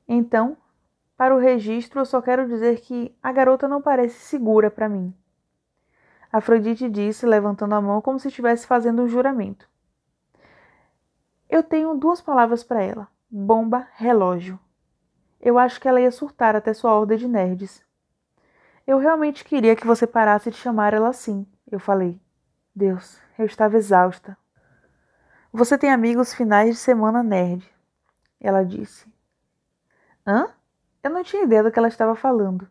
Então, 0.07 0.55
para 1.17 1.35
o 1.35 1.39
registro, 1.39 2.01
eu 2.01 2.05
só 2.05 2.21
quero 2.21 2.47
dizer 2.47 2.81
que 2.81 3.17
a 3.19 3.31
garota 3.31 3.67
não 3.67 3.81
parece 3.81 4.19
segura 4.19 4.69
para 4.69 4.87
mim. 4.87 5.11
Afrodite 6.31 6.87
disse, 6.87 7.25
levantando 7.25 7.73
a 7.73 7.81
mão 7.81 7.99
como 7.99 8.19
se 8.19 8.27
estivesse 8.27 8.67
fazendo 8.67 9.01
um 9.01 9.07
juramento. 9.07 9.67
Eu 11.49 11.63
tenho 11.63 11.95
duas 11.95 12.21
palavras 12.21 12.63
para 12.63 12.83
ela: 12.83 13.07
bomba, 13.27 13.87
relógio. 13.95 14.59
Eu 15.45 15.59
acho 15.59 15.79
que 15.79 15.87
ela 15.87 16.01
ia 16.01 16.09
surtar 16.09 16.55
até 16.55 16.73
sua 16.73 16.95
ordem 16.95 17.19
de 17.19 17.27
nerds. 17.27 17.85
Eu 18.87 18.97
realmente 18.97 19.45
queria 19.45 19.75
que 19.75 19.85
você 19.85 20.07
parasse 20.07 20.49
de 20.49 20.57
chamar 20.57 20.91
ela 20.91 21.09
assim, 21.09 21.45
eu 21.71 21.79
falei. 21.79 22.19
Deus, 22.75 23.21
eu 23.37 23.45
estava 23.45 23.77
exausta. 23.77 24.35
Você 25.53 25.77
tem 25.77 25.91
amigos 25.91 26.33
finais 26.33 26.71
de 26.71 26.75
semana 26.77 27.21
nerd, 27.21 27.63
ela 28.41 28.65
disse. 28.65 29.07
Hã? 30.25 30.47
Eu 31.03 31.11
não 31.11 31.21
tinha 31.21 31.43
ideia 31.43 31.61
do 31.61 31.71
que 31.71 31.77
ela 31.77 31.89
estava 31.89 32.15
falando. 32.15 32.67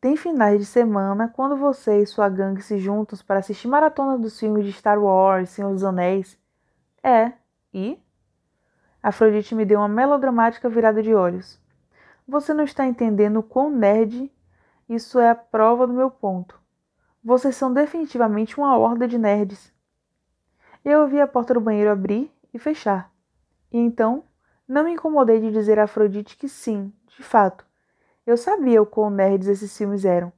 Tem 0.00 0.16
finais 0.16 0.60
de 0.60 0.66
semana 0.66 1.26
quando 1.34 1.56
você 1.56 2.02
e 2.02 2.06
sua 2.06 2.28
gangue 2.28 2.62
se 2.62 2.78
juntam 2.78 3.18
para 3.26 3.40
assistir 3.40 3.66
maratona 3.66 4.16
dos 4.16 4.38
filmes 4.38 4.64
de 4.64 4.72
Star 4.72 5.02
Wars, 5.02 5.50
Senhor 5.50 5.72
dos 5.72 5.82
Anéis. 5.82 6.38
É, 7.02 7.32
e? 7.74 8.00
Afrodite 9.02 9.56
me 9.56 9.64
deu 9.64 9.80
uma 9.80 9.88
melodramática 9.88 10.68
virada 10.68 11.02
de 11.02 11.12
olhos. 11.12 11.58
Você 12.30 12.54
não 12.54 12.62
está 12.62 12.86
entendendo 12.86 13.42
quão 13.42 13.68
nerd 13.68 14.30
isso 14.88 15.18
é 15.18 15.30
a 15.30 15.34
prova 15.34 15.84
do 15.84 15.92
meu 15.92 16.08
ponto. 16.08 16.60
Vocês 17.24 17.56
são 17.56 17.74
definitivamente 17.74 18.56
uma 18.56 18.78
horda 18.78 19.08
de 19.08 19.18
nerds. 19.18 19.74
Eu 20.84 21.00
ouvi 21.00 21.20
a 21.20 21.26
porta 21.26 21.54
do 21.54 21.60
banheiro 21.60 21.90
abrir 21.90 22.32
e 22.54 22.58
fechar. 22.60 23.12
E 23.72 23.78
então, 23.78 24.22
não 24.68 24.84
me 24.84 24.92
incomodei 24.92 25.40
de 25.40 25.50
dizer 25.50 25.80
a 25.80 25.84
Afrodite 25.84 26.36
que 26.36 26.48
sim, 26.48 26.92
de 27.08 27.20
fato. 27.24 27.66
Eu 28.24 28.36
sabia 28.36 28.80
o 28.80 28.86
quão 28.86 29.10
nerds 29.10 29.48
esses 29.48 29.76
filmes 29.76 30.04
eram. 30.04 30.32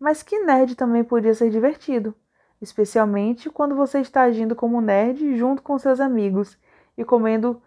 Mas 0.00 0.24
que 0.24 0.40
nerd 0.40 0.74
também 0.74 1.04
podia 1.04 1.32
ser 1.32 1.48
divertido, 1.48 2.12
especialmente 2.60 3.48
quando 3.48 3.76
você 3.76 4.00
está 4.00 4.22
agindo 4.22 4.56
como 4.56 4.80
nerd 4.80 5.36
junto 5.36 5.62
com 5.62 5.78
seus 5.78 6.00
amigos 6.00 6.58
e 6.98 7.04
comendo 7.04 7.62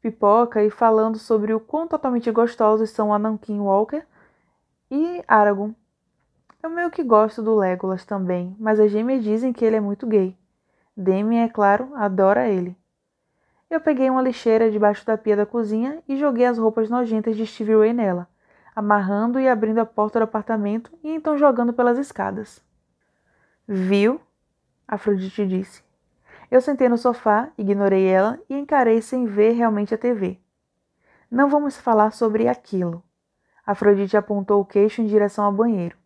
pipoca 0.00 0.62
e 0.62 0.70
falando 0.70 1.18
sobre 1.18 1.52
o 1.52 1.60
quão 1.60 1.86
totalmente 1.86 2.30
gostosos 2.30 2.90
são 2.90 3.12
Anakin 3.12 3.60
Walker 3.60 4.02
e 4.90 5.22
Aragorn. 5.28 5.76
Eu 6.62 6.68
meio 6.68 6.90
que 6.90 7.02
gosto 7.02 7.42
do 7.42 7.56
Legolas 7.56 8.04
também, 8.04 8.54
mas 8.58 8.78
as 8.78 8.90
gêmeas 8.90 9.22
dizem 9.22 9.52
que 9.52 9.64
ele 9.64 9.76
é 9.76 9.80
muito 9.80 10.06
gay. 10.06 10.36
Demi, 10.96 11.36
é 11.36 11.48
claro, 11.48 11.90
adora 11.94 12.48
ele. 12.48 12.76
Eu 13.70 13.80
peguei 13.80 14.10
uma 14.10 14.20
lixeira 14.20 14.70
debaixo 14.70 15.06
da 15.06 15.16
pia 15.16 15.36
da 15.36 15.46
cozinha 15.46 16.02
e 16.08 16.16
joguei 16.16 16.44
as 16.44 16.58
roupas 16.58 16.90
nojentas 16.90 17.36
de 17.36 17.46
Stevie 17.46 17.76
Ray 17.76 17.92
nela, 17.92 18.28
amarrando 18.74 19.38
e 19.38 19.48
abrindo 19.48 19.78
a 19.78 19.86
porta 19.86 20.18
do 20.18 20.24
apartamento 20.24 20.90
e 21.02 21.10
então 21.10 21.38
jogando 21.38 21.72
pelas 21.72 21.96
escadas. 21.96 22.62
Viu? 23.66 24.20
Afrodite 24.88 25.46
disse. 25.46 25.89
Eu 26.50 26.60
sentei 26.60 26.88
no 26.88 26.98
sofá, 26.98 27.52
ignorei 27.56 28.06
ela 28.06 28.40
e 28.48 28.54
encarei 28.54 29.00
sem 29.00 29.24
ver 29.24 29.52
realmente 29.52 29.94
a 29.94 29.98
TV. 29.98 30.40
Não 31.30 31.48
vamos 31.48 31.76
falar 31.76 32.12
sobre 32.12 32.48
aquilo. 32.48 33.04
Afrodite 33.64 34.16
apontou 34.16 34.60
o 34.60 34.64
queixo 34.64 35.00
em 35.00 35.06
direção 35.06 35.44
ao 35.44 35.52
banheiro. 35.52 35.96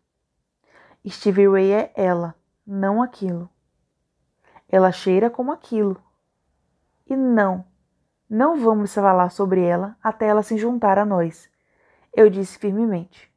Stevie 1.08 1.48
Ray 1.48 1.72
é 1.72 1.92
ela, 1.94 2.34
não 2.66 3.02
aquilo. 3.02 3.48
Ela 4.68 4.92
cheira 4.92 5.30
como 5.30 5.50
aquilo. 5.50 6.02
E 7.06 7.16
não, 7.16 7.64
não 8.28 8.58
vamos 8.58 8.92
falar 8.94 9.30
sobre 9.30 9.62
ela 9.62 9.96
até 10.02 10.26
ela 10.26 10.42
se 10.42 10.58
juntar 10.58 10.98
a 10.98 11.04
nós, 11.04 11.50
eu 12.12 12.28
disse 12.28 12.58
firmemente. 12.58 13.33